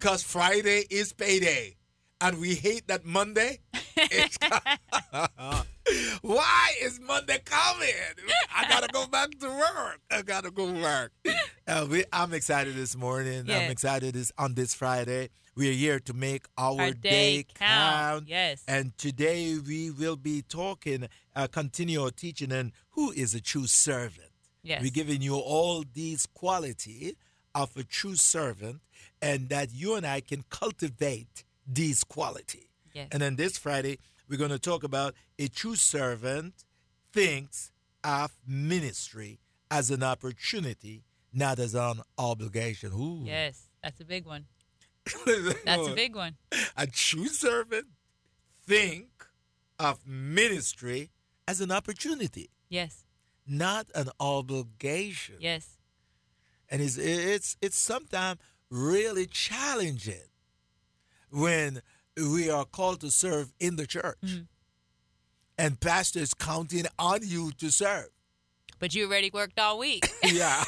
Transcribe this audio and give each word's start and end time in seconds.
Because 0.00 0.22
Friday 0.22 0.84
is 0.88 1.12
payday. 1.12 1.76
And 2.22 2.40
we 2.40 2.54
hate 2.54 2.88
that 2.88 3.04
Monday. 3.04 3.58
Why 6.22 6.70
is 6.80 6.98
Monday 7.00 7.38
coming? 7.44 7.88
I 8.54 8.66
gotta 8.66 8.88
go 8.88 9.06
back 9.06 9.28
to 9.40 9.48
work. 9.48 10.00
I 10.10 10.22
gotta 10.22 10.50
go 10.50 10.72
work. 10.72 11.12
Uh, 11.68 11.86
we, 11.90 12.04
I'm 12.14 12.32
excited 12.32 12.76
this 12.76 12.96
morning. 12.96 13.44
Yes. 13.46 13.62
I'm 13.62 13.70
excited 13.70 14.14
this 14.14 14.32
on 14.38 14.54
this 14.54 14.72
Friday. 14.74 15.28
We 15.54 15.68
are 15.68 15.74
here 15.74 16.00
to 16.00 16.14
make 16.14 16.46
our, 16.56 16.80
Our 16.80 16.92
day 16.92 17.44
count. 17.54 18.26
Yes. 18.26 18.64
And 18.66 18.96
today 18.96 19.58
we 19.58 19.90
will 19.90 20.16
be 20.16 20.40
talking, 20.40 21.08
uh, 21.36 21.46
continue 21.48 22.02
our 22.02 22.10
teaching 22.10 22.52
and 22.52 22.72
who 22.90 23.12
is 23.12 23.34
a 23.34 23.40
true 23.40 23.66
servant. 23.66 24.30
Yes. 24.62 24.80
We're 24.82 24.90
giving 24.90 25.20
you 25.20 25.36
all 25.36 25.84
these 25.92 26.26
quality 26.26 27.16
of 27.54 27.76
a 27.76 27.82
true 27.82 28.16
servant, 28.16 28.80
and 29.20 29.48
that 29.48 29.72
you 29.72 29.94
and 29.94 30.06
I 30.06 30.20
can 30.20 30.44
cultivate 30.50 31.44
these 31.66 32.04
quality. 32.04 32.68
Yes. 32.94 33.08
And 33.12 33.20
then 33.22 33.36
this 33.36 33.58
Friday, 33.58 33.98
we're 34.28 34.38
going 34.38 34.50
to 34.50 34.58
talk 34.58 34.84
about 34.84 35.14
a 35.38 35.48
true 35.48 35.76
servant 35.76 36.64
thinks 37.12 37.70
of 38.04 38.32
ministry 38.46 39.38
as 39.70 39.90
an 39.90 40.02
opportunity, 40.02 41.04
not 41.32 41.58
as 41.58 41.74
an 41.74 42.00
obligation. 42.18 42.92
Ooh. 42.92 43.22
Yes. 43.24 43.68
That's 43.82 44.00
a 44.00 44.04
big 44.04 44.26
one. 44.26 44.46
That's 45.64 45.88
a 45.88 45.94
big 45.94 46.14
one. 46.14 46.36
A 46.76 46.86
true 46.86 47.28
servant 47.28 47.86
think 48.66 49.08
of 49.78 50.06
ministry 50.06 51.10
as 51.48 51.60
an 51.60 51.72
opportunity, 51.72 52.50
Yes. 52.68 53.04
not 53.46 53.86
an 53.94 54.10
obligation. 54.20 55.36
Yes. 55.40 55.78
And 56.70 56.80
it's 56.82 56.96
it's 56.98 57.56
it's 57.60 57.78
sometimes 57.78 58.38
really 58.70 59.26
challenging 59.26 60.28
when 61.30 61.80
we 62.16 62.50
are 62.50 62.64
called 62.64 63.00
to 63.00 63.10
serve 63.10 63.52
in 63.60 63.76
the 63.76 63.86
church 63.86 64.16
Mhm. 64.22 64.46
and 65.58 65.80
pastors 65.80 66.34
counting 66.34 66.86
on 66.98 67.20
you 67.22 67.52
to 67.58 67.70
serve 67.70 68.08
But 68.78 68.94
you 68.94 69.06
already 69.06 69.30
worked 69.32 69.58
all 69.58 69.78
week. 69.78 70.08
yeah 70.24 70.64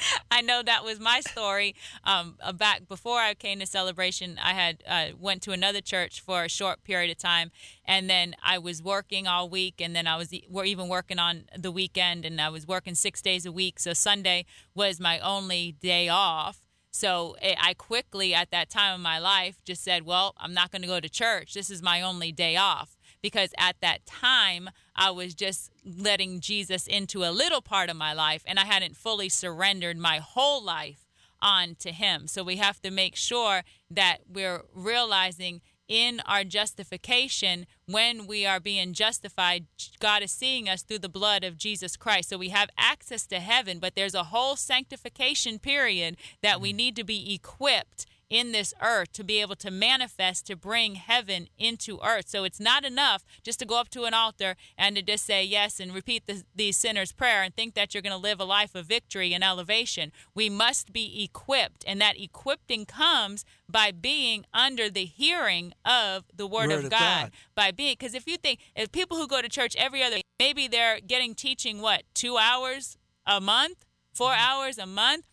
I 0.30 0.40
know 0.40 0.62
that 0.62 0.84
was 0.84 1.00
my 1.00 1.20
story. 1.20 1.74
Um, 2.04 2.36
uh, 2.42 2.52
back 2.52 2.88
before 2.88 3.18
I 3.18 3.34
came 3.34 3.60
to 3.60 3.66
Celebration, 3.66 4.38
I 4.42 4.52
had 4.52 4.82
uh, 4.86 5.16
went 5.18 5.42
to 5.42 5.52
another 5.52 5.80
church 5.80 6.20
for 6.20 6.44
a 6.44 6.48
short 6.48 6.84
period 6.84 7.10
of 7.10 7.18
time, 7.18 7.50
and 7.84 8.08
then 8.08 8.34
I 8.42 8.58
was 8.58 8.82
working 8.82 9.26
all 9.26 9.48
week, 9.48 9.80
and 9.80 9.94
then 9.94 10.06
I 10.06 10.16
was 10.16 10.32
e- 10.32 10.46
we're 10.48 10.64
even 10.64 10.88
working 10.88 11.18
on 11.18 11.44
the 11.56 11.70
weekend, 11.70 12.24
and 12.24 12.40
I 12.40 12.48
was 12.48 12.66
working 12.66 12.94
six 12.94 13.22
days 13.22 13.46
a 13.46 13.52
week. 13.52 13.78
So 13.78 13.92
Sunday 13.92 14.46
was 14.74 15.00
my 15.00 15.18
only 15.20 15.72
day 15.72 16.08
off. 16.08 16.62
So 16.90 17.36
eh, 17.40 17.54
I 17.58 17.72
quickly, 17.74 18.34
at 18.34 18.50
that 18.50 18.68
time 18.68 18.94
of 18.94 19.00
my 19.00 19.18
life, 19.18 19.62
just 19.64 19.82
said, 19.82 20.04
"Well, 20.04 20.34
I'm 20.38 20.54
not 20.54 20.70
going 20.70 20.82
to 20.82 20.88
go 20.88 21.00
to 21.00 21.08
church. 21.08 21.54
This 21.54 21.70
is 21.70 21.82
my 21.82 22.02
only 22.02 22.32
day 22.32 22.56
off." 22.56 22.96
Because 23.22 23.50
at 23.56 23.76
that 23.80 24.04
time, 24.04 24.70
I 24.96 25.10
was 25.10 25.34
just 25.34 25.70
letting 25.84 26.40
Jesus 26.40 26.86
into 26.86 27.24
a 27.24 27.30
little 27.30 27.62
part 27.62 27.88
of 27.88 27.96
my 27.96 28.12
life, 28.12 28.42
and 28.46 28.58
I 28.58 28.64
hadn't 28.64 28.96
fully 28.96 29.28
surrendered 29.28 29.96
my 29.96 30.18
whole 30.18 30.62
life 30.62 31.06
on 31.40 31.76
to 31.80 31.92
Him. 31.92 32.26
So 32.26 32.42
we 32.42 32.56
have 32.56 32.80
to 32.82 32.90
make 32.90 33.16
sure 33.16 33.62
that 33.90 34.18
we're 34.28 34.62
realizing 34.74 35.60
in 35.88 36.22
our 36.24 36.42
justification, 36.42 37.66
when 37.86 38.26
we 38.26 38.46
are 38.46 38.60
being 38.60 38.94
justified, 38.94 39.66
God 40.00 40.22
is 40.22 40.30
seeing 40.30 40.66
us 40.66 40.82
through 40.82 41.00
the 41.00 41.08
blood 41.08 41.44
of 41.44 41.58
Jesus 41.58 41.96
Christ. 41.96 42.30
So 42.30 42.38
we 42.38 42.48
have 42.48 42.70
access 42.78 43.26
to 43.26 43.40
heaven, 43.40 43.78
but 43.78 43.94
there's 43.94 44.14
a 44.14 44.24
whole 44.24 44.56
sanctification 44.56 45.58
period 45.58 46.16
that 46.40 46.62
we 46.62 46.72
mm. 46.72 46.76
need 46.76 46.96
to 46.96 47.04
be 47.04 47.34
equipped 47.34 48.06
in 48.32 48.50
this 48.50 48.72
earth 48.80 49.12
to 49.12 49.22
be 49.22 49.42
able 49.42 49.54
to 49.54 49.70
manifest 49.70 50.46
to 50.46 50.56
bring 50.56 50.94
heaven 50.94 51.48
into 51.58 52.00
earth. 52.02 52.28
So 52.28 52.44
it's 52.44 52.58
not 52.58 52.82
enough 52.82 53.24
just 53.42 53.58
to 53.58 53.66
go 53.66 53.78
up 53.78 53.90
to 53.90 54.04
an 54.04 54.14
altar 54.14 54.56
and 54.78 54.96
to 54.96 55.02
just 55.02 55.26
say 55.26 55.44
yes 55.44 55.78
and 55.78 55.92
repeat 55.92 56.26
the, 56.26 56.42
the 56.56 56.72
sinner's 56.72 57.12
prayer 57.12 57.42
and 57.42 57.54
think 57.54 57.74
that 57.74 57.92
you're 57.92 58.02
going 58.02 58.10
to 58.10 58.16
live 58.16 58.40
a 58.40 58.44
life 58.44 58.74
of 58.74 58.86
victory 58.86 59.34
and 59.34 59.44
elevation. 59.44 60.12
We 60.34 60.48
must 60.48 60.94
be 60.94 61.22
equipped, 61.22 61.84
and 61.86 62.00
that 62.00 62.18
equipping 62.18 62.86
comes 62.86 63.44
by 63.68 63.90
being 63.90 64.46
under 64.54 64.88
the 64.88 65.04
hearing 65.04 65.74
of 65.84 66.24
the 66.34 66.46
word, 66.46 66.70
Word 66.70 66.78
of 66.78 66.84
of 66.86 66.90
God. 66.90 67.00
God. 67.00 67.30
By 67.54 67.70
being, 67.70 67.96
because 67.98 68.14
if 68.14 68.26
you 68.26 68.38
think, 68.38 68.60
if 68.74 68.90
people 68.90 69.18
who 69.18 69.28
go 69.28 69.42
to 69.42 69.48
church 69.48 69.76
every 69.76 70.02
other, 70.02 70.16
maybe 70.38 70.68
they're 70.68 71.00
getting 71.00 71.34
teaching 71.34 71.82
what 71.82 72.04
two 72.14 72.38
hours 72.38 72.96
a 73.26 73.42
month, 73.42 73.84
4 74.14 74.30
mm-hmm. 74.30 74.40
hours 74.40 74.78
a 74.78 74.86
month. 74.86 75.26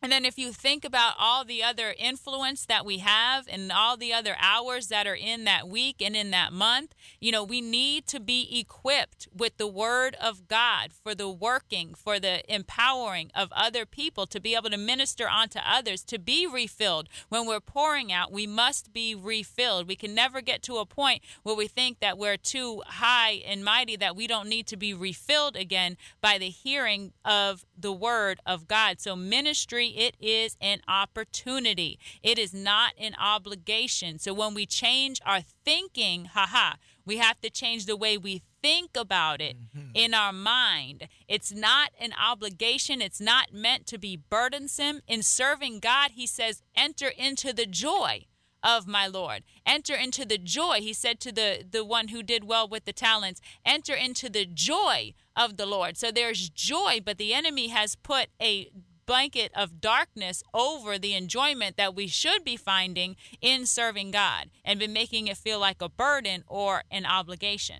And 0.00 0.12
then 0.12 0.24
if 0.24 0.38
you 0.38 0.52
think 0.52 0.84
about 0.84 1.14
all 1.18 1.44
the 1.44 1.62
other 1.62 1.92
influence 1.98 2.64
that 2.66 2.86
we 2.86 2.98
have 2.98 3.48
and 3.48 3.72
all 3.72 3.96
the 3.96 4.12
other 4.12 4.36
hours 4.40 4.86
that 4.88 5.08
are 5.08 5.16
in 5.16 5.42
that 5.44 5.68
week 5.68 6.00
and 6.00 6.14
in 6.14 6.30
that 6.30 6.52
month, 6.52 6.94
you 7.20 7.32
know, 7.32 7.42
we 7.42 7.60
need 7.60 8.06
to 8.06 8.20
be 8.20 8.60
equipped 8.60 9.26
with 9.36 9.56
the 9.56 9.66
word 9.66 10.16
of 10.20 10.46
God 10.46 10.92
for 10.92 11.16
the 11.16 11.28
working, 11.28 11.94
for 11.94 12.20
the 12.20 12.42
empowering 12.52 13.32
of 13.34 13.48
other 13.50 13.84
people 13.84 14.24
to 14.26 14.40
be 14.40 14.54
able 14.54 14.70
to 14.70 14.76
minister 14.76 15.28
onto 15.28 15.58
others, 15.58 16.04
to 16.04 16.18
be 16.18 16.46
refilled. 16.46 17.08
When 17.28 17.44
we're 17.44 17.58
pouring 17.58 18.12
out, 18.12 18.30
we 18.30 18.46
must 18.46 18.92
be 18.92 19.16
refilled. 19.16 19.88
We 19.88 19.96
can 19.96 20.14
never 20.14 20.40
get 20.40 20.62
to 20.64 20.76
a 20.76 20.86
point 20.86 21.22
where 21.42 21.56
we 21.56 21.66
think 21.66 21.98
that 21.98 22.18
we're 22.18 22.36
too 22.36 22.82
high 22.86 23.42
and 23.44 23.64
mighty 23.64 23.96
that 23.96 24.14
we 24.14 24.28
don't 24.28 24.48
need 24.48 24.68
to 24.68 24.76
be 24.76 24.94
refilled 24.94 25.56
again 25.56 25.96
by 26.20 26.38
the 26.38 26.50
hearing 26.50 27.12
of 27.24 27.64
the 27.76 27.92
word 27.92 28.38
of 28.46 28.68
God. 28.68 29.00
So 29.00 29.16
ministry 29.16 29.87
it 29.90 30.16
is 30.20 30.56
an 30.60 30.80
opportunity. 30.88 31.98
It 32.22 32.38
is 32.38 32.52
not 32.52 32.92
an 32.98 33.14
obligation. 33.18 34.18
So 34.18 34.32
when 34.34 34.54
we 34.54 34.66
change 34.66 35.20
our 35.24 35.40
thinking, 35.64 36.26
haha, 36.26 36.74
we 37.04 37.16
have 37.16 37.40
to 37.40 37.50
change 37.50 37.86
the 37.86 37.96
way 37.96 38.18
we 38.18 38.42
think 38.62 38.90
about 38.96 39.40
it 39.40 39.56
mm-hmm. 39.56 39.90
in 39.94 40.14
our 40.14 40.32
mind. 40.32 41.08
It's 41.26 41.52
not 41.52 41.90
an 42.00 42.12
obligation. 42.20 43.00
It's 43.00 43.20
not 43.20 43.52
meant 43.52 43.86
to 43.86 43.98
be 43.98 44.16
burdensome. 44.16 45.00
In 45.06 45.22
serving 45.22 45.80
God, 45.80 46.12
he 46.12 46.26
says, 46.26 46.62
enter 46.74 47.08
into 47.08 47.52
the 47.52 47.66
joy 47.66 48.26
of 48.62 48.86
my 48.86 49.06
Lord. 49.06 49.44
Enter 49.64 49.94
into 49.94 50.24
the 50.24 50.38
joy. 50.38 50.78
He 50.80 50.92
said 50.92 51.20
to 51.20 51.32
the, 51.32 51.64
the 51.68 51.84
one 51.84 52.08
who 52.08 52.22
did 52.22 52.44
well 52.44 52.68
with 52.68 52.84
the 52.84 52.92
talents, 52.92 53.40
enter 53.64 53.94
into 53.94 54.28
the 54.28 54.44
joy 54.44 55.14
of 55.36 55.56
the 55.56 55.66
Lord. 55.66 55.96
So 55.96 56.10
there's 56.10 56.50
joy, 56.50 57.00
but 57.04 57.18
the 57.18 57.32
enemy 57.32 57.68
has 57.68 57.94
put 57.94 58.26
a 58.42 58.70
blanket 59.12 59.50
of 59.62 59.68
darkness 59.80 60.36
over 60.52 60.98
the 60.98 61.14
enjoyment 61.22 61.72
that 61.76 61.94
we 61.98 62.06
should 62.20 62.42
be 62.44 62.56
finding 62.56 63.10
in 63.40 63.66
serving 63.66 64.10
God 64.12 64.42
and 64.66 64.78
been 64.78 64.92
making 65.02 65.26
it 65.32 65.36
feel 65.46 65.58
like 65.68 65.80
a 65.82 65.88
burden 65.88 66.38
or 66.46 66.72
an 66.98 67.04
obligation. 67.18 67.78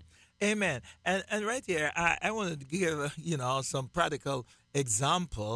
amen 0.51 0.77
and 1.09 1.19
and 1.31 1.41
right 1.51 1.65
here 1.73 1.89
i, 2.05 2.17
I 2.27 2.29
want 2.37 2.47
to 2.59 2.65
give 2.79 2.95
you 3.29 3.37
know 3.41 3.61
some 3.73 3.85
practical 3.99 4.39
example 4.83 5.55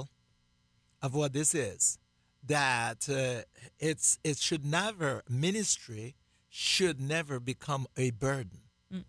of 1.05 1.09
what 1.19 1.31
this 1.37 1.51
is 1.71 1.97
that 2.55 2.99
uh, 3.09 3.41
it's 3.89 4.07
it 4.29 4.37
should 4.45 4.65
never 4.81 5.11
ministry 5.47 6.07
should 6.49 6.97
never 7.15 7.35
become 7.53 7.83
a 8.05 8.07
burden 8.27 8.59
Mm. 8.93 9.05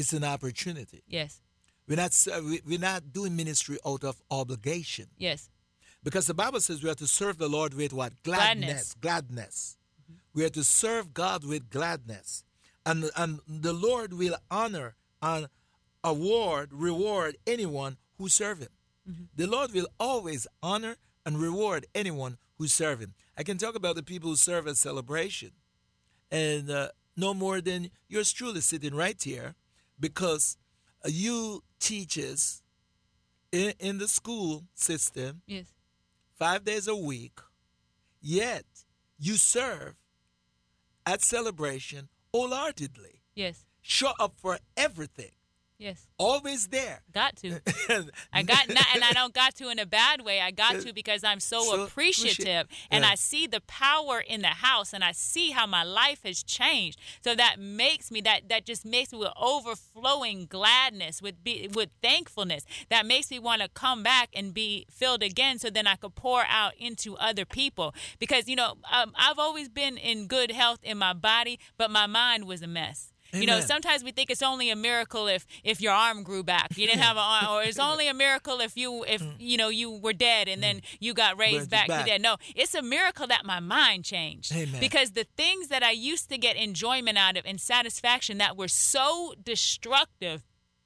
it's 0.00 0.12
an 0.12 0.24
opportunity 0.34 1.00
Yes. 1.18 1.40
we're 1.88 2.00
not 2.04 2.12
we're 2.70 2.86
not 2.92 3.00
doing 3.18 3.32
ministry 3.44 3.78
out 3.90 4.02
of 4.10 4.14
obligation 4.40 5.06
Yes. 5.28 5.40
Because 6.04 6.26
the 6.26 6.34
Bible 6.34 6.60
says 6.60 6.82
we 6.82 6.90
are 6.90 6.94
to 6.94 7.06
serve 7.06 7.38
the 7.38 7.48
Lord 7.48 7.74
with 7.74 7.92
what? 7.92 8.22
Gladness. 8.22 8.94
Gladness. 9.00 9.76
We 10.34 10.44
are 10.44 10.50
to 10.50 10.64
serve 10.64 11.14
God 11.14 11.44
with 11.44 11.70
gladness. 11.70 12.44
And, 12.84 13.10
and 13.16 13.40
the 13.46 13.72
Lord 13.72 14.12
will 14.14 14.36
honor 14.50 14.96
and 15.20 15.46
award, 16.02 16.70
reward 16.72 17.36
anyone 17.46 17.96
who 18.18 18.28
serve 18.28 18.58
him. 18.58 18.68
The 19.36 19.46
Lord 19.46 19.72
will 19.72 19.88
always 19.98 20.46
honor 20.62 20.96
and 21.26 21.38
reward 21.38 21.86
anyone 21.94 22.38
who 22.58 22.66
serve 22.68 23.00
him. 23.00 23.14
I 23.36 23.42
can 23.42 23.58
talk 23.58 23.74
about 23.76 23.96
the 23.96 24.02
people 24.02 24.30
who 24.30 24.36
serve 24.36 24.66
at 24.66 24.76
celebration. 24.76 25.50
And 26.30 26.70
uh, 26.70 26.88
no 27.16 27.34
more 27.34 27.60
than 27.60 27.90
yours 28.08 28.32
truly 28.32 28.60
sitting 28.60 28.94
right 28.94 29.20
here 29.22 29.54
because 30.00 30.56
you 31.04 31.62
teachers 31.78 32.62
in, 33.50 33.74
in 33.78 33.98
the 33.98 34.08
school 34.08 34.64
system 34.74 35.42
Yes. 35.46 35.66
Five 36.42 36.64
days 36.64 36.88
a 36.88 36.96
week, 36.96 37.38
yet 38.20 38.64
you 39.16 39.34
serve 39.34 39.94
at 41.06 41.22
celebration 41.22 42.08
wholeheartedly. 42.34 43.22
Yes. 43.36 43.64
Show 43.80 44.10
up 44.18 44.32
for 44.36 44.58
everything. 44.76 45.30
Yes. 45.82 46.06
Always 46.16 46.68
there. 46.68 47.02
Got 47.12 47.34
to. 47.38 47.60
I 48.32 48.44
got 48.44 48.68
not, 48.68 48.86
and 48.94 49.02
I 49.02 49.12
don't 49.12 49.34
got 49.34 49.56
to 49.56 49.68
in 49.68 49.80
a 49.80 49.86
bad 49.86 50.24
way. 50.24 50.40
I 50.40 50.52
got 50.52 50.80
to 50.82 50.92
because 50.92 51.24
I'm 51.24 51.40
so, 51.40 51.60
So 51.64 51.82
appreciative, 51.82 52.68
and 52.88 53.02
yeah. 53.02 53.10
I 53.10 53.14
see 53.16 53.48
the 53.48 53.60
power 53.62 54.20
in 54.20 54.42
the 54.42 54.48
house, 54.48 54.92
and 54.92 55.02
I 55.02 55.10
see 55.10 55.50
how 55.50 55.66
my 55.66 55.82
life 55.82 56.20
has 56.22 56.44
changed. 56.44 57.00
So 57.24 57.34
that 57.34 57.58
makes 57.58 58.12
me 58.12 58.20
that 58.20 58.48
that 58.48 58.64
just 58.64 58.84
makes 58.84 59.10
me 59.10 59.18
with 59.18 59.32
overflowing 59.36 60.46
gladness, 60.46 61.20
with 61.20 61.42
be, 61.42 61.68
with 61.74 61.88
thankfulness. 62.00 62.64
That 62.88 63.04
makes 63.04 63.28
me 63.32 63.40
want 63.40 63.62
to 63.62 63.68
come 63.68 64.04
back 64.04 64.28
and 64.36 64.54
be 64.54 64.86
filled 64.88 65.24
again, 65.24 65.58
so 65.58 65.68
then 65.68 65.88
I 65.88 65.96
could 65.96 66.14
pour 66.14 66.44
out 66.48 66.74
into 66.78 67.16
other 67.16 67.44
people. 67.44 67.92
Because 68.20 68.46
you 68.46 68.54
know 68.54 68.76
um, 68.92 69.12
I've 69.16 69.40
always 69.40 69.68
been 69.68 69.96
in 69.96 70.28
good 70.28 70.52
health 70.52 70.78
in 70.84 70.96
my 70.96 71.12
body, 71.12 71.58
but 71.76 71.90
my 71.90 72.06
mind 72.06 72.44
was 72.44 72.62
a 72.62 72.68
mess. 72.68 73.11
You 73.32 73.46
know, 73.46 73.60
sometimes 73.60 74.04
we 74.04 74.12
think 74.12 74.30
it's 74.30 74.42
only 74.42 74.70
a 74.70 74.76
miracle 74.76 75.26
if 75.26 75.46
if 75.64 75.80
your 75.80 75.92
arm 75.92 76.22
grew 76.22 76.42
back. 76.42 76.76
You 76.76 76.86
didn't 76.86 77.00
have 77.00 77.16
an 77.16 77.22
arm, 77.24 77.46
or 77.50 77.62
it's 77.62 77.78
only 77.90 78.08
a 78.08 78.14
miracle 78.14 78.60
if 78.60 78.76
you 78.76 79.04
if 79.04 79.22
you 79.38 79.56
know 79.56 79.68
you 79.68 79.90
were 79.90 80.12
dead 80.12 80.48
and 80.48 80.62
then 80.62 80.82
you 81.00 81.14
got 81.14 81.38
raised 81.38 81.70
back, 81.70 81.88
back. 81.88 82.04
to 82.04 82.10
dead. 82.10 82.22
No, 82.22 82.36
it's 82.54 82.74
a 82.74 82.82
miracle 82.82 83.26
that 83.26 83.44
my 83.44 83.60
mind 83.60 84.04
changed. 84.04 84.52
Amen. 84.54 84.80
Because 84.80 85.12
the 85.12 85.26
things 85.36 85.68
that 85.68 85.82
I 85.82 85.92
used 85.92 86.28
to 86.28 86.38
get 86.38 86.56
enjoyment 86.56 87.16
out 87.16 87.36
of 87.36 87.44
and 87.46 87.60
satisfaction 87.60 88.38
that 88.38 88.56
were 88.56 88.68
so 88.68 89.34
destructive. 89.42 90.42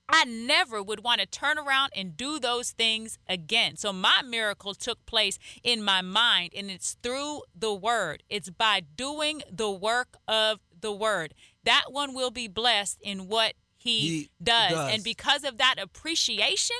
I 0.09 0.25
never 0.25 0.81
would 0.81 1.03
want 1.03 1.21
to 1.21 1.27
turn 1.27 1.59
around 1.59 1.91
and 1.97 2.17
do 2.17 2.39
those 2.39 2.71
things 2.71 3.19
again. 3.29 3.77
So 3.77 3.93
my 3.93 4.23
miracle 4.23 4.73
took 4.73 5.05
place 5.05 5.37
in 5.65 5.83
my 5.83 6.01
mind, 6.01 6.53
and 6.57 6.71
it's 6.71 6.97
through 7.03 7.43
the 7.59 7.75
word. 7.75 8.23
It's 8.31 8.49
by 8.49 8.83
doing 8.95 9.43
the 9.51 9.69
work 9.69 10.17
of 10.29 10.61
the 10.81 10.93
word. 10.93 11.35
That 11.67 11.87
one 11.91 12.15
will 12.15 12.31
be 12.31 12.49
blessed 12.49 12.99
in 13.03 13.29
what 13.29 13.55
he, 13.77 14.01
He 14.01 14.31
does. 14.43 14.71
does. 14.73 14.95
And 14.95 15.05
because 15.05 15.45
of 15.45 15.59
that 15.59 15.77
appreciation, 15.79 16.77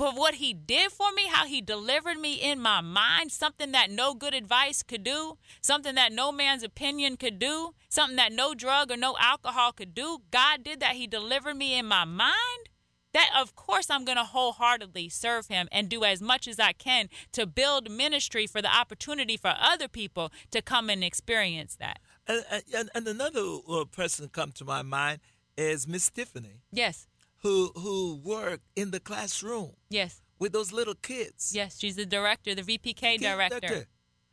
but 0.00 0.14
what 0.16 0.36
he 0.36 0.54
did 0.54 0.92
for 0.92 1.12
me, 1.12 1.26
how 1.26 1.44
he 1.44 1.60
delivered 1.60 2.16
me 2.18 2.32
in 2.36 2.58
my 2.58 2.80
mind, 2.80 3.30
something 3.32 3.72
that 3.72 3.90
no 3.90 4.14
good 4.14 4.32
advice 4.32 4.82
could 4.82 5.04
do, 5.04 5.36
something 5.60 5.94
that 5.94 6.10
no 6.10 6.32
man's 6.32 6.62
opinion 6.62 7.18
could 7.18 7.38
do, 7.38 7.74
something 7.90 8.16
that 8.16 8.32
no 8.32 8.54
drug 8.54 8.90
or 8.90 8.96
no 8.96 9.14
alcohol 9.20 9.72
could 9.72 9.94
do. 9.94 10.22
God 10.30 10.64
did 10.64 10.80
that. 10.80 10.92
He 10.92 11.06
delivered 11.06 11.58
me 11.58 11.78
in 11.78 11.84
my 11.84 12.06
mind. 12.06 12.70
That, 13.12 13.28
of 13.36 13.54
course, 13.54 13.90
I'm 13.90 14.06
going 14.06 14.16
to 14.16 14.24
wholeheartedly 14.24 15.10
serve 15.10 15.48
him 15.48 15.68
and 15.70 15.88
do 15.88 16.04
as 16.04 16.22
much 16.22 16.48
as 16.48 16.58
I 16.58 16.72
can 16.72 17.08
to 17.32 17.44
build 17.44 17.90
ministry 17.90 18.46
for 18.46 18.62
the 18.62 18.74
opportunity 18.74 19.36
for 19.36 19.52
other 19.60 19.88
people 19.88 20.32
to 20.52 20.62
come 20.62 20.88
and 20.88 21.04
experience 21.04 21.76
that. 21.76 21.98
And, 22.26 22.44
and, 22.74 22.90
and 22.94 23.08
another 23.08 23.42
person 23.90 24.28
come 24.28 24.52
to 24.52 24.64
my 24.64 24.82
mind 24.82 25.20
is 25.56 25.88
Miss 25.88 26.08
Tiffany, 26.10 26.60
Yes, 26.72 27.06
who 27.38 27.72
who 27.74 28.20
worked 28.22 28.64
in 28.76 28.90
the 28.92 29.00
classroom 29.00 29.72
yes, 29.88 30.22
with 30.38 30.52
those 30.52 30.72
little 30.72 30.94
kids. 30.94 31.52
yes. 31.54 31.78
She's 31.78 31.96
the 31.96 32.06
director, 32.06 32.54
the 32.54 32.62
VPK 32.62 32.94
Kid 32.96 33.20
director, 33.20 33.60
director. 33.60 33.86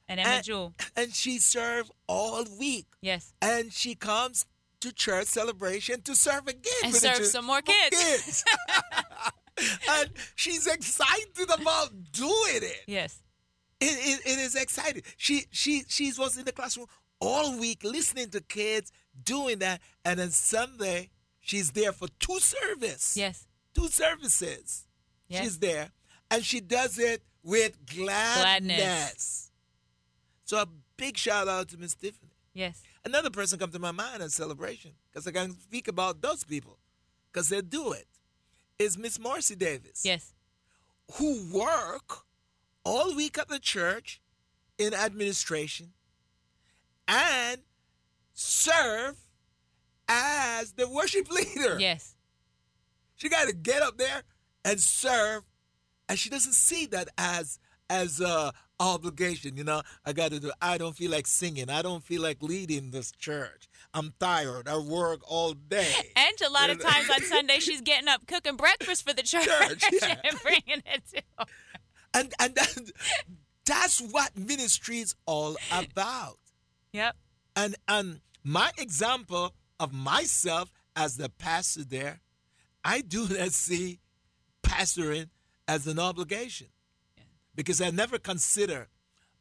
and 0.08 0.20
Emma 0.20 0.30
And, 0.30 0.44
Jewel. 0.46 0.74
and 0.96 1.14
she 1.14 1.40
served 1.40 1.92
all 2.08 2.46
week. 2.60 2.86
Yes. 3.02 3.34
And 3.42 3.74
she 3.74 3.96
comes 3.96 4.46
to 4.82 4.94
church 4.94 5.28
celebration 5.28 6.02
to 6.04 6.16
serve 6.16 6.48
again. 6.48 6.74
And 6.84 6.94
serve 6.94 7.26
some 7.26 7.46
more 7.46 7.62
kids. 7.62 7.98
kids. 7.98 8.46
and 9.90 10.10
she's 10.36 10.68
excited 10.68 11.50
about 11.52 11.90
doing 12.12 12.62
it. 12.62 12.84
Yes. 12.88 13.22
It, 13.80 13.86
it, 13.86 14.32
it 14.34 14.40
is 14.40 14.56
exciting. 14.56 15.04
She 15.18 15.46
she 15.52 15.84
she 15.88 16.12
was 16.18 16.38
in 16.38 16.46
the 16.46 16.52
classroom 16.52 16.88
all 17.20 17.58
week 17.60 17.84
listening 17.84 18.30
to 18.32 18.42
kids 18.42 18.92
doing 19.24 19.60
that, 19.60 19.82
and 20.06 20.20
then 20.20 20.30
Sunday 20.32 21.10
she's 21.40 21.72
there 21.72 21.92
for 21.92 22.08
two 22.20 22.40
service. 22.40 23.16
Yes. 23.18 23.48
two 23.74 23.88
services. 23.88 24.86
Yes. 25.28 25.44
She's 25.44 25.60
there, 25.60 25.92
and 26.32 26.44
she 26.44 26.60
does 26.62 26.98
it 27.00 27.22
with 27.44 27.86
gladness. 27.86 28.78
Gladness. 28.78 29.52
So 30.46 30.58
a 30.62 30.68
big 30.96 31.18
shout 31.18 31.48
out 31.48 31.68
to 31.70 31.78
Miss 31.78 31.94
Tiffany. 31.96 32.32
Yes. 32.54 32.82
Another 33.04 33.30
person 33.30 33.60
come 33.60 33.72
to 33.72 33.80
my 33.80 33.92
mind 33.92 34.22
in 34.24 34.30
celebration 34.30 34.92
because 35.10 35.28
I 35.28 35.32
can 35.32 35.52
speak 35.60 35.88
about 35.88 36.22
those 36.22 36.44
people 36.44 36.78
because 37.32 37.50
they 37.50 37.62
do 37.62 37.92
it. 37.94 38.08
Is 38.80 38.98
Miss 38.98 39.20
Marcy 39.20 39.56
Davis 39.56 40.04
Yes. 40.06 40.34
who 41.14 41.52
work 41.52 42.20
all 42.84 43.16
week 43.16 43.38
at 43.38 43.48
the 43.48 43.60
church 43.60 44.22
in 44.78 44.94
administration 44.94 45.94
serve 48.72 49.16
as 50.08 50.74
the 50.74 50.88
worship 50.90 51.30
leader. 51.32 51.78
Yes. 51.80 52.16
She 53.16 53.30
got 53.30 53.48
to 53.48 53.54
get 53.56 53.82
up 53.82 53.98
there 53.98 54.24
and 54.64 54.80
serve, 54.80 55.44
and 56.08 56.20
she 56.20 56.30
doesn't 56.30 56.54
see 56.54 56.86
that 56.88 57.10
as 57.18 57.60
as 57.90 58.20
a 58.22 58.54
obligation. 58.80 59.58
You 59.58 59.64
know, 59.64 59.82
I 60.06 60.14
got 60.14 60.32
to 60.32 60.40
do. 60.40 60.52
I 60.62 60.78
don't 60.78 60.96
feel 60.96 61.10
like 61.12 61.26
singing. 61.26 61.70
I 61.70 61.82
don't 61.82 62.04
feel 62.04 62.22
like 62.22 62.44
leading 62.44 62.92
this 62.92 63.12
church. 63.12 63.68
I'm 63.94 64.14
tired. 64.20 64.68
I 64.68 64.78
work 64.78 65.22
all 65.28 65.54
day. 65.54 65.92
And 66.16 66.42
a 66.46 66.52
lot 66.52 66.70
of 66.70 66.80
times 66.80 67.10
on 67.10 67.22
Sunday, 67.24 67.60
she's 67.60 67.82
getting 67.82 68.08
up 68.08 68.28
cooking 68.28 68.56
breakfast 68.58 69.08
for 69.08 69.14
the 69.14 69.24
church, 69.24 69.46
Church, 69.48 69.84
yeah. 70.02 70.16
and 70.24 70.40
bringing 70.44 70.84
it 70.86 71.02
to. 71.16 71.22
them. 71.38 71.48
and 72.14 72.34
and 72.40 72.56
that, 72.56 72.92
that's 73.66 74.00
what 74.00 74.38
ministry 74.38 75.00
is 75.00 75.16
all 75.26 75.58
about. 75.72 76.38
Yep. 76.94 77.16
And 77.56 77.76
and 77.88 78.22
my 78.48 78.72
example 78.78 79.54
of 79.78 79.94
myself 79.94 80.72
as 80.96 81.18
the 81.18 81.28
pastor 81.28 81.84
there, 81.84 82.22
I 82.84 83.02
do 83.02 83.28
not 83.30 83.52
see 83.52 84.00
pastoring 84.64 85.30
as 85.68 85.86
an 85.86 86.00
obligation. 86.00 86.68
Because 87.56 87.82
I 87.82 87.90
never 87.90 88.18
consider 88.20 88.88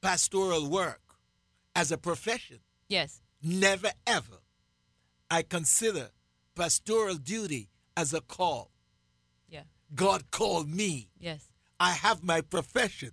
pastoral 0.00 0.69
work 0.69 1.03
as 1.75 1.93
a 1.93 1.99
profession. 1.99 2.58
Yes. 2.88 3.20
Never 3.43 3.93
ever. 4.06 4.38
I 5.31 5.43
consider 5.43 6.09
pastoral 6.55 7.17
duty 7.17 7.69
as 7.97 8.12
a 8.12 8.23
call. 8.23 8.73
Yeah. 9.49 9.64
God 9.94 10.31
called 10.31 10.69
me. 10.69 11.11
Yes. 11.20 11.47
I 11.79 11.93
have 11.93 12.25
my 12.25 12.41
profession. 12.41 13.11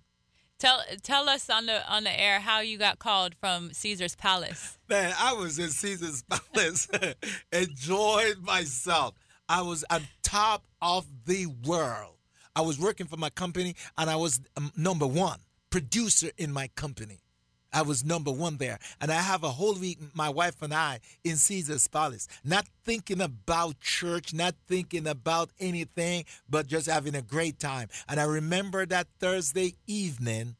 Tell 0.58 0.80
tell 1.02 1.28
us 1.28 1.50
on 1.50 1.66
the 1.66 1.86
on 1.92 2.04
the 2.04 2.20
air 2.20 2.40
how 2.40 2.60
you 2.60 2.78
got 2.78 2.98
called 2.98 3.34
from 3.34 3.72
Caesar's 3.72 4.14
Palace. 4.14 4.78
Man, 4.88 5.12
I 5.18 5.34
was 5.34 5.58
in 5.58 5.70
Caesar's 5.70 6.22
Palace, 6.22 6.88
enjoyed 7.52 8.40
myself. 8.42 9.14
I 9.48 9.62
was 9.62 9.84
on 9.90 10.02
top 10.22 10.64
of 10.80 11.06
the 11.26 11.46
world. 11.66 12.16
I 12.56 12.60
was 12.60 12.78
working 12.78 13.06
for 13.06 13.16
my 13.16 13.30
company, 13.30 13.74
and 13.98 14.08
I 14.08 14.16
was 14.16 14.40
um, 14.56 14.70
number 14.76 15.06
one 15.06 15.40
producer 15.70 16.30
in 16.38 16.52
my 16.52 16.68
company. 16.76 17.23
I 17.74 17.82
was 17.82 18.04
number 18.04 18.30
one 18.30 18.56
there, 18.56 18.78
and 19.00 19.10
I 19.10 19.20
have 19.20 19.42
a 19.42 19.50
whole 19.50 19.74
week, 19.74 19.98
my 20.14 20.28
wife 20.28 20.62
and 20.62 20.72
I, 20.72 21.00
in 21.24 21.36
Caesar's 21.36 21.88
Palace, 21.88 22.28
not 22.44 22.66
thinking 22.84 23.20
about 23.20 23.80
church, 23.80 24.32
not 24.32 24.54
thinking 24.68 25.08
about 25.08 25.50
anything, 25.58 26.24
but 26.48 26.68
just 26.68 26.86
having 26.86 27.16
a 27.16 27.22
great 27.22 27.58
time. 27.58 27.88
And 28.08 28.20
I 28.20 28.24
remember 28.24 28.86
that 28.86 29.08
Thursday 29.18 29.74
evening, 29.88 30.54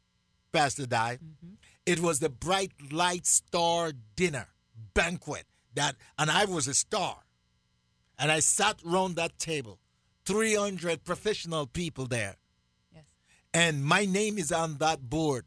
Pastor 0.52 0.86
Di, 0.86 1.18
mm-hmm. 1.22 1.54
it 1.86 2.00
was 2.00 2.18
the 2.18 2.28
Bright 2.28 2.72
Light 2.90 3.26
Star 3.26 3.92
dinner 4.16 4.48
banquet 4.92 5.44
that, 5.74 5.94
and 6.18 6.30
I 6.30 6.46
was 6.46 6.66
a 6.66 6.74
star. 6.74 7.18
And 8.18 8.30
I 8.30 8.40
sat 8.40 8.80
around 8.86 9.16
that 9.16 9.38
table, 9.38 9.78
300 10.24 11.04
professional 11.04 11.66
people 11.66 12.06
there. 12.06 12.36
Yes. 12.92 13.04
And 13.52 13.84
my 13.84 14.04
name 14.04 14.38
is 14.38 14.52
on 14.52 14.78
that 14.78 15.08
board. 15.08 15.44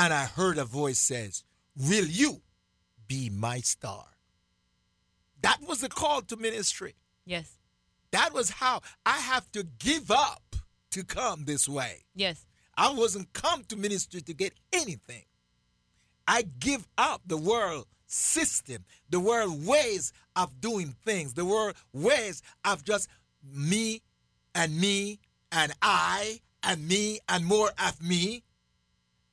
And 0.00 0.14
I 0.14 0.24
heard 0.24 0.56
a 0.56 0.64
voice 0.64 0.98
says, 0.98 1.44
Will 1.76 2.06
you 2.06 2.40
be 3.06 3.28
my 3.28 3.58
star? 3.58 4.06
That 5.42 5.58
was 5.68 5.82
the 5.82 5.90
call 5.90 6.22
to 6.22 6.38
ministry. 6.38 6.94
Yes. 7.26 7.58
That 8.10 8.32
was 8.32 8.48
how 8.48 8.80
I 9.04 9.18
have 9.18 9.52
to 9.52 9.62
give 9.62 10.10
up 10.10 10.56
to 10.92 11.04
come 11.04 11.44
this 11.44 11.68
way. 11.68 12.04
Yes. 12.14 12.46
I 12.78 12.94
wasn't 12.94 13.34
come 13.34 13.64
to 13.64 13.76
ministry 13.76 14.22
to 14.22 14.32
get 14.32 14.54
anything. 14.72 15.24
I 16.26 16.46
give 16.58 16.88
up 16.96 17.20
the 17.26 17.36
world 17.36 17.84
system, 18.06 18.86
the 19.10 19.20
world 19.20 19.66
ways 19.66 20.14
of 20.34 20.62
doing 20.62 20.94
things, 21.04 21.34
the 21.34 21.44
world 21.44 21.74
ways 21.92 22.40
of 22.64 22.84
just 22.84 23.06
me 23.44 24.00
and 24.54 24.80
me 24.80 25.18
and 25.52 25.74
I 25.82 26.40
and 26.62 26.88
me 26.88 27.18
and 27.28 27.44
more 27.44 27.70
of 27.78 28.02
me 28.02 28.44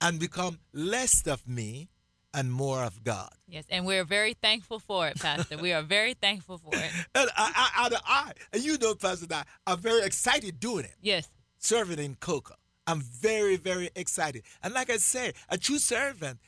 and 0.01 0.19
become 0.19 0.59
less 0.73 1.25
of 1.27 1.47
me 1.47 1.89
and 2.33 2.51
more 2.51 2.83
of 2.83 3.03
God. 3.03 3.31
Yes. 3.47 3.65
And 3.69 3.85
we're 3.85 4.03
very 4.03 4.33
thankful 4.33 4.79
for 4.79 5.07
it, 5.07 5.19
Pastor. 5.19 5.57
we 5.57 5.73
are 5.73 5.81
very 5.81 6.13
thankful 6.13 6.57
for 6.57 6.75
it. 6.75 6.91
And 7.15 7.29
I, 7.35 7.51
I, 7.55 7.89
I, 7.89 7.99
I 8.05 8.31
and 8.53 8.63
you 8.63 8.77
know, 8.77 8.93
Pastor, 8.95 9.25
that 9.27 9.47
I'm 9.65 9.79
very 9.79 10.03
excited 10.03 10.59
doing 10.59 10.85
it. 10.85 10.95
Yes. 11.01 11.29
serving 11.57 11.99
in 11.99 12.15
Cocoa. 12.15 12.55
I'm 12.85 13.01
very, 13.01 13.57
very 13.57 13.89
excited. 13.95 14.43
And 14.63 14.73
like 14.73 14.89
I 14.89 14.97
said, 14.97 15.33
a 15.49 15.57
true 15.57 15.79
servant 15.79 16.39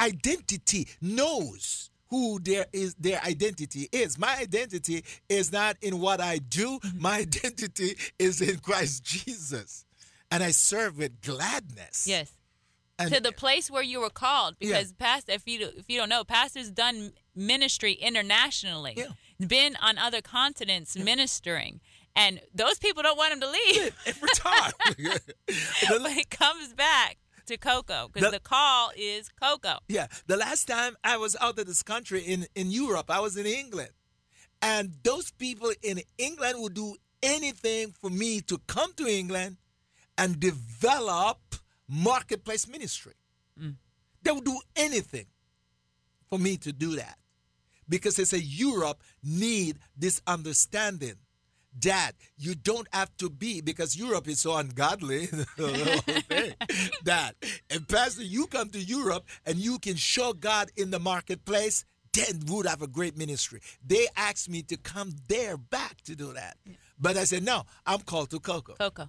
identity 0.00 0.86
knows 1.00 1.90
who 2.10 2.38
their 2.40 2.66
is 2.72 2.94
their 2.94 3.20
identity 3.22 3.88
is. 3.92 4.18
My 4.18 4.36
identity 4.40 5.04
is 5.28 5.52
not 5.52 5.76
in 5.82 6.00
what 6.00 6.20
I 6.20 6.38
do. 6.38 6.78
Mm-hmm. 6.78 7.02
My 7.02 7.18
identity 7.18 7.96
is 8.18 8.40
in 8.40 8.58
Christ 8.58 9.04
Jesus. 9.04 9.84
And 10.30 10.42
I 10.42 10.50
serve 10.50 10.98
with 10.98 11.20
gladness. 11.22 12.06
Yes. 12.06 12.30
And, 13.00 13.14
to 13.14 13.20
the 13.20 13.32
place 13.32 13.70
where 13.70 13.82
you 13.82 14.00
were 14.00 14.10
called 14.10 14.56
because 14.58 14.88
yeah. 14.98 15.06
pastor 15.06 15.32
if 15.32 15.46
you 15.46 15.68
if 15.76 15.88
you 15.88 15.98
don't 15.98 16.08
know 16.08 16.24
pastor's 16.24 16.70
done 16.70 17.12
ministry 17.36 17.92
internationally 17.92 18.94
yeah. 18.96 19.46
been 19.46 19.76
on 19.80 19.98
other 19.98 20.20
continents 20.20 20.96
yeah. 20.96 21.04
ministering 21.04 21.80
and 22.16 22.40
those 22.52 22.78
people 22.80 23.04
don't 23.04 23.16
want 23.16 23.32
him 23.32 23.40
to 23.40 23.48
leave 23.48 23.96
every 24.04 24.28
time 24.34 24.72
but 25.88 26.10
he 26.10 26.24
comes 26.24 26.72
back 26.72 27.18
to 27.48 27.56
cocoa 27.56 28.08
because 28.12 28.30
the, 28.30 28.38
the, 28.38 28.40
call 28.40 28.90
is 28.96 29.28
cocoa. 29.40 29.78
Yeah. 29.88 30.06
The 30.26 30.36
last 30.36 30.68
time 30.68 30.96
I 31.02 31.16
was 31.16 31.36
out 31.40 31.58
of 31.58 31.66
this 31.66 31.82
country 31.82 32.20
in, 32.20 32.46
in 32.54 32.70
Europe, 32.70 33.10
I 33.10 33.20
was 33.20 33.36
in 33.36 33.46
England. 33.46 33.90
And 34.60 34.94
those 35.02 35.30
people 35.30 35.72
in 35.82 36.02
England 36.18 36.56
would 36.60 36.74
do 36.74 36.96
anything 37.22 37.94
for 38.00 38.10
me 38.10 38.40
to 38.42 38.58
come 38.66 38.92
to 38.94 39.06
England 39.06 39.56
and 40.16 40.38
develop 40.38 41.47
marketplace 41.88 42.68
ministry. 42.68 43.14
Mm. 43.60 43.76
They 44.22 44.32
would 44.32 44.44
do 44.44 44.58
anything 44.76 45.26
for 46.28 46.38
me 46.38 46.56
to 46.58 46.72
do 46.72 46.96
that 46.96 47.16
because 47.88 48.16
they 48.16 48.24
say 48.24 48.38
Europe 48.38 49.02
need 49.22 49.78
this 49.96 50.20
understanding 50.26 51.14
that 51.80 52.12
you 52.36 52.54
don't 52.54 52.88
have 52.92 53.14
to 53.18 53.30
be 53.30 53.60
because 53.60 53.96
Europe 53.96 54.28
is 54.28 54.40
so 54.40 54.56
ungodly. 54.56 55.26
that 57.04 57.34
and 57.70 57.88
Pastor, 57.88 58.22
you 58.22 58.46
come 58.46 58.68
to 58.70 58.80
Europe 58.80 59.24
and 59.46 59.58
you 59.58 59.78
can 59.78 59.96
show 59.96 60.32
God 60.32 60.70
in 60.76 60.90
the 60.90 60.98
marketplace, 60.98 61.84
then 62.12 62.40
would 62.48 62.66
have 62.66 62.82
a 62.82 62.86
great 62.86 63.16
ministry. 63.16 63.60
They 63.84 64.06
asked 64.16 64.48
me 64.48 64.62
to 64.62 64.76
come 64.76 65.12
there 65.28 65.56
back 65.56 66.00
to 66.02 66.16
do 66.16 66.32
that. 66.32 66.56
But 66.98 67.16
I 67.16 67.24
said, 67.24 67.44
no, 67.44 67.64
I'm 67.86 68.00
called 68.00 68.30
to 68.30 68.40
Cocoa. 68.40 68.74
Cocoa. 68.74 69.08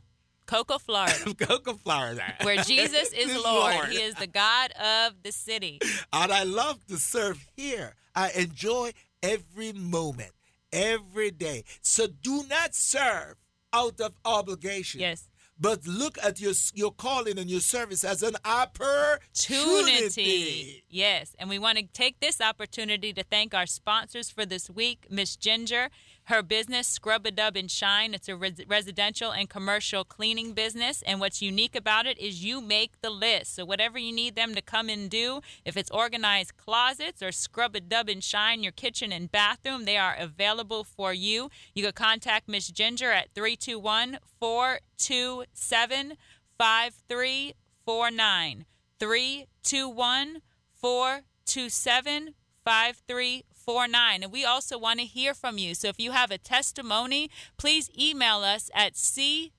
Cocoa, 0.49 0.79
Florida. 0.79 1.33
Cocoa, 1.37 1.73
Florida. 1.73 2.33
Where 2.41 2.57
Jesus 2.57 3.13
is 3.13 3.35
Lord. 3.43 3.75
Lord. 3.75 3.89
He 3.89 4.01
is 4.01 4.15
the 4.15 4.27
God 4.27 4.71
of 4.71 5.21
the 5.21 5.31
city. 5.31 5.79
And 6.11 6.31
I 6.31 6.43
love 6.43 6.85
to 6.87 6.97
serve 6.97 7.45
here. 7.55 7.93
I 8.15 8.31
enjoy 8.31 8.93
every 9.21 9.73
moment 9.73 10.31
every 10.71 11.31
day. 11.31 11.63
So 11.81 12.05
do 12.07 12.43
not 12.49 12.75
serve 12.75 13.35
out 13.73 13.99
of 13.99 14.13
obligation. 14.25 15.01
Yes. 15.01 15.25
But 15.61 15.85
look 15.85 16.17
at 16.23 16.39
your 16.39 16.53
your 16.73 16.93
calling 16.93 17.37
and 17.37 17.49
your 17.49 17.59
service 17.59 18.05
as 18.05 18.23
an 18.23 18.37
opportunity. 18.45 20.85
Yes, 20.89 21.35
and 21.37 21.49
we 21.49 21.59
want 21.59 21.79
to 21.79 21.83
take 21.83 22.21
this 22.21 22.39
opportunity 22.39 23.11
to 23.11 23.23
thank 23.23 23.53
our 23.53 23.65
sponsors 23.65 24.29
for 24.29 24.45
this 24.45 24.69
week, 24.69 25.07
Miss 25.09 25.35
Ginger 25.35 25.89
her 26.29 26.43
business, 26.43 26.87
Scrub 26.87 27.25
a 27.25 27.31
Dub 27.31 27.57
and 27.57 27.71
Shine, 27.71 28.13
it's 28.13 28.29
a 28.29 28.35
res- 28.35 28.61
residential 28.67 29.31
and 29.31 29.49
commercial 29.49 30.03
cleaning 30.03 30.53
business. 30.53 31.01
And 31.01 31.19
what's 31.19 31.41
unique 31.41 31.75
about 31.75 32.05
it 32.05 32.19
is 32.19 32.43
you 32.43 32.61
make 32.61 33.01
the 33.01 33.09
list. 33.09 33.55
So 33.55 33.65
whatever 33.65 33.97
you 33.97 34.13
need 34.13 34.35
them 34.35 34.53
to 34.53 34.61
come 34.61 34.89
and 34.89 35.09
do, 35.09 35.41
if 35.65 35.75
it's 35.75 35.89
organized 35.89 36.55
closets 36.55 37.23
or 37.23 37.31
scrub 37.31 37.75
a 37.75 37.79
dub 37.79 38.09
and 38.09 38.23
shine 38.23 38.61
your 38.61 38.71
kitchen 38.71 39.11
and 39.11 39.31
bathroom, 39.31 39.85
they 39.85 39.97
are 39.97 40.15
available 40.17 40.83
for 40.83 41.13
you. 41.13 41.49
You 41.73 41.83
can 41.83 41.93
contact 41.93 42.47
Miss 42.47 42.67
Ginger 42.67 43.11
at 43.11 43.33
321 43.33 44.19
427 44.39 46.13
5349. 46.59 48.65
321 48.99 50.41
427 50.75 52.35
5349. 52.63 53.48
49. 53.59 54.23
And 54.23 54.31
we 54.31 54.45
also 54.45 54.77
want 54.77 54.99
to 54.99 55.05
hear 55.05 55.33
from 55.33 55.57
you. 55.57 55.75
So 55.75 55.87
if 55.87 55.99
you 55.99 56.11
have 56.11 56.31
a 56.31 56.37
testimony, 56.37 57.29
please 57.57 57.89
email 57.97 58.37
us 58.37 58.69
at 58.73 58.93
ctciconnect 58.93 59.51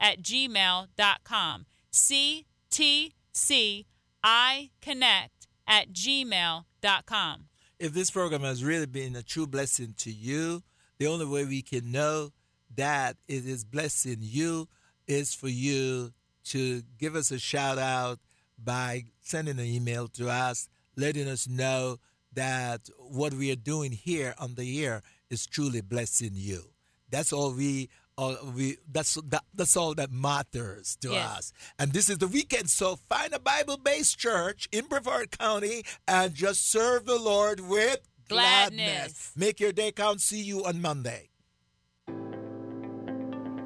at 0.00 0.22
gmail.com. 0.22 1.66
ctciconnect 1.92 3.84
at 5.66 5.92
gmail.com. 5.92 7.48
If 7.78 7.92
this 7.92 8.10
program 8.10 8.42
has 8.42 8.64
really 8.64 8.86
been 8.86 9.16
a 9.16 9.22
true 9.22 9.46
blessing 9.46 9.94
to 9.98 10.12
you, 10.12 10.62
the 10.98 11.06
only 11.06 11.26
way 11.26 11.44
we 11.44 11.62
can 11.62 11.90
know 11.90 12.30
that 12.76 13.16
it 13.28 13.46
is 13.46 13.64
blessing 13.64 14.18
you 14.20 14.68
is 15.06 15.34
for 15.34 15.48
you 15.48 16.12
to 16.44 16.82
give 16.98 17.16
us 17.16 17.30
a 17.30 17.38
shout 17.38 17.78
out 17.78 18.18
by 18.62 19.04
sending 19.20 19.58
an 19.58 19.64
email 19.64 20.08
to 20.08 20.28
us 20.28 20.68
letting 20.96 21.28
us 21.28 21.48
know 21.48 21.98
that 22.32 22.88
what 22.98 23.34
we 23.34 23.50
are 23.52 23.56
doing 23.56 23.92
here 23.92 24.34
on 24.38 24.54
the 24.54 24.84
air 24.84 25.02
is 25.30 25.46
truly 25.46 25.80
blessing 25.80 26.32
you. 26.34 26.64
That's 27.10 27.32
all 27.32 27.52
we 27.52 27.88
uh, 28.16 28.36
we 28.54 28.76
that's 28.90 29.14
that, 29.28 29.44
that's 29.54 29.76
all 29.76 29.94
that 29.94 30.10
matters 30.10 30.96
to 31.00 31.10
yes. 31.10 31.26
us. 31.26 31.52
And 31.78 31.92
this 31.92 32.08
is 32.08 32.18
the 32.18 32.28
weekend, 32.28 32.70
so 32.70 32.96
find 32.96 33.32
a 33.32 33.40
Bible-based 33.40 34.18
church 34.18 34.68
in 34.72 34.86
Brevard 34.86 35.36
County 35.36 35.84
and 36.06 36.34
just 36.34 36.70
serve 36.70 37.06
the 37.06 37.18
Lord 37.18 37.60
with 37.60 38.00
gladness. 38.28 38.86
gladness. 38.86 39.32
Make 39.36 39.60
your 39.60 39.72
day 39.72 39.92
count. 39.92 40.20
See 40.20 40.42
you 40.42 40.64
on 40.64 40.80
Monday. 40.80 41.30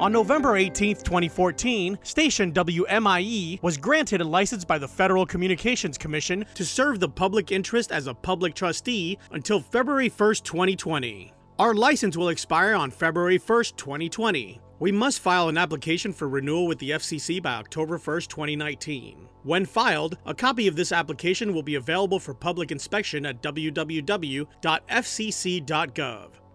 On 0.00 0.10
November 0.10 0.56
18, 0.56 0.96
2014, 0.96 1.98
station 2.02 2.52
WMIE 2.52 3.62
was 3.62 3.76
granted 3.76 4.20
a 4.20 4.24
license 4.24 4.64
by 4.64 4.76
the 4.76 4.88
Federal 4.88 5.24
Communications 5.24 5.96
Commission 5.96 6.44
to 6.54 6.64
serve 6.64 6.98
the 6.98 7.08
public 7.08 7.52
interest 7.52 7.92
as 7.92 8.08
a 8.08 8.14
public 8.14 8.54
trustee 8.54 9.16
until 9.30 9.60
February 9.60 10.08
1, 10.08 10.34
2020. 10.42 11.32
Our 11.60 11.74
license 11.74 12.16
will 12.16 12.30
expire 12.30 12.74
on 12.74 12.90
February 12.90 13.38
1, 13.38 13.64
2020. 13.76 14.60
We 14.80 14.90
must 14.90 15.20
file 15.20 15.48
an 15.48 15.56
application 15.56 16.12
for 16.12 16.28
renewal 16.28 16.66
with 16.66 16.80
the 16.80 16.90
FCC 16.90 17.40
by 17.40 17.52
October 17.52 17.96
1, 17.96 18.22
2019. 18.22 19.28
When 19.44 19.64
filed, 19.64 20.18
a 20.26 20.34
copy 20.34 20.66
of 20.66 20.74
this 20.74 20.90
application 20.90 21.54
will 21.54 21.62
be 21.62 21.76
available 21.76 22.18
for 22.18 22.34
public 22.34 22.72
inspection 22.72 23.24
at 23.26 23.40
www.fcc.gov. 23.42 24.48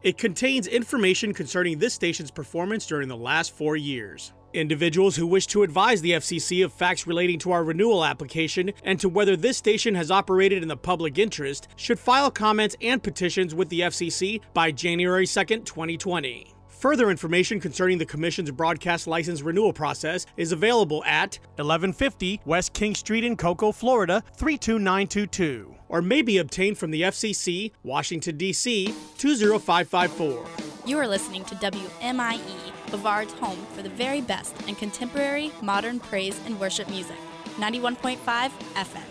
It 0.01 0.17
contains 0.17 0.65
information 0.65 1.33
concerning 1.33 1.77
this 1.77 1.93
station's 1.93 2.31
performance 2.31 2.85
during 2.85 3.09
the 3.09 3.17
last 3.17 3.51
four 3.53 3.75
years. 3.75 4.31
Individuals 4.53 5.17
who 5.17 5.27
wish 5.27 5.45
to 5.47 5.61
advise 5.61 6.01
the 6.01 6.13
FCC 6.13 6.63
of 6.63 6.71
facts 6.71 7.05
relating 7.05 7.37
to 7.39 7.51
our 7.51 7.65
renewal 7.65 8.05
application 8.05 8.71
and 8.83 8.97
to 9.01 9.09
whether 9.09 9.35
this 9.35 9.57
station 9.57 9.93
has 9.95 10.09
operated 10.09 10.61
in 10.61 10.69
the 10.69 10.77
public 10.77 11.17
interest 11.17 11.67
should 11.75 11.99
file 11.99 12.31
comments 12.31 12.77
and 12.81 13.03
petitions 13.03 13.53
with 13.53 13.67
the 13.67 13.81
FCC 13.81 14.39
by 14.53 14.71
January 14.71 15.27
2, 15.27 15.43
2020. 15.43 16.55
Further 16.79 17.11
information 17.11 17.59
concerning 17.59 17.97
the 17.97 18.05
Commission's 18.05 18.51
broadcast 18.51 19.05
license 19.05 19.41
renewal 19.41 19.73
process 19.73 20.25
is 20.37 20.53
available 20.53 21.03
at 21.03 21.37
1150 21.57 22.39
West 22.45 22.71
King 22.71 22.95
Street 22.95 23.25
in 23.25 23.35
Cocoa, 23.35 23.73
Florida 23.73 24.23
32922, 24.37 25.75
or 25.89 26.01
may 26.01 26.21
be 26.21 26.37
obtained 26.37 26.77
from 26.77 26.91
the 26.91 27.01
FCC, 27.01 27.71
Washington, 27.83 28.37
D.C. 28.37 28.93
20554. 29.17 30.45
You 30.85 30.97
are 30.97 31.07
listening 31.07 31.43
to 31.45 31.55
WMIE, 31.55 32.89
Brevard's 32.89 33.33
home 33.33 33.59
for 33.73 33.81
the 33.81 33.89
very 33.89 34.21
best 34.21 34.55
in 34.67 34.75
contemporary, 34.75 35.51
modern 35.61 35.99
praise 35.99 36.39
and 36.45 36.59
worship 36.59 36.87
music. 36.89 37.17
91.5 37.57 38.17
FM. 38.75 39.03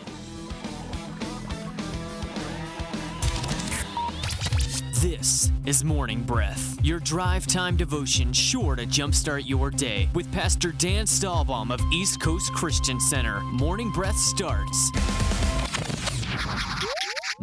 This 5.01 5.53
is 5.65 5.85
Morning 5.85 6.25
Breath, 6.25 6.77
your 6.83 6.99
drive 6.99 7.47
time 7.47 7.77
devotion 7.77 8.33
sure 8.33 8.75
to 8.75 8.85
jumpstart 8.85 9.47
your 9.47 9.71
day 9.71 10.09
with 10.13 10.31
Pastor 10.33 10.73
Dan 10.73 11.07
Stahlbaum 11.07 11.73
of 11.73 11.81
East 11.93 12.21
Coast 12.21 12.53
Christian 12.53 12.99
Center. 12.99 13.39
Morning 13.43 13.93
Breath 13.93 14.17
starts 14.17 14.91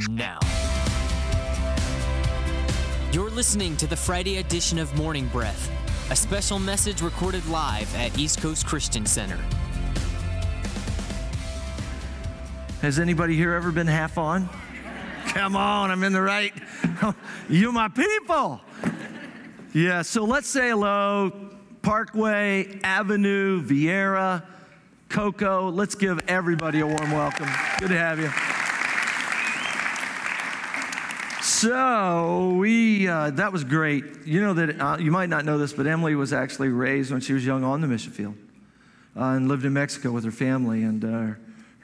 now. 0.09 0.39
You're 3.11 3.29
listening 3.29 3.77
to 3.77 3.87
the 3.87 3.95
Friday 3.95 4.37
edition 4.37 4.77
of 4.77 4.93
Morning 4.97 5.27
Breath, 5.27 5.71
a 6.11 6.15
special 6.15 6.59
message 6.59 7.01
recorded 7.01 7.45
live 7.47 7.93
at 7.95 8.17
East 8.17 8.41
Coast 8.41 8.65
Christian 8.65 9.05
Center. 9.05 9.39
Has 12.81 12.99
anybody 12.99 13.35
here 13.35 13.53
ever 13.53 13.71
been 13.71 13.87
half 13.87 14.17
on? 14.17 14.49
Come 15.27 15.55
on, 15.55 15.91
I'm 15.91 16.03
in 16.03 16.11
the 16.11 16.21
right. 16.21 16.53
you 17.49 17.71
my 17.71 17.87
people. 17.87 18.59
Yeah, 19.73 20.01
so 20.01 20.25
let's 20.25 20.47
say 20.47 20.69
hello. 20.69 21.31
Parkway, 21.81 22.79
Avenue, 22.83 23.63
Viera, 23.63 24.43
Cocoa. 25.09 25.69
Let's 25.69 25.95
give 25.95 26.19
everybody 26.27 26.81
a 26.81 26.85
warm 26.85 27.11
welcome. 27.11 27.47
Good 27.79 27.89
to 27.89 27.97
have 27.97 28.19
you. 28.19 28.54
So 31.55 32.55
we 32.59 33.07
uh, 33.07 33.29
that 33.31 33.53
was 33.53 33.63
great. 33.63 34.03
You 34.25 34.41
know 34.41 34.53
that 34.55 34.77
uh, 34.77 34.97
you 34.99 35.09
might 35.09 35.29
not 35.29 35.45
know 35.45 35.57
this, 35.57 35.71
but 35.71 35.87
Emily 35.87 36.13
was 36.13 36.33
actually 36.33 36.67
raised 36.67 37.11
when 37.13 37.21
she 37.21 37.31
was 37.31 37.45
young 37.45 37.63
on 37.63 37.79
the 37.79 37.87
mission 37.87 38.11
field 38.11 38.35
uh, 39.15 39.23
and 39.23 39.47
lived 39.47 39.63
in 39.63 39.71
Mexico 39.71 40.11
with 40.11 40.25
her 40.25 40.31
family. 40.31 40.83
And 40.83 41.05
uh, 41.05 41.39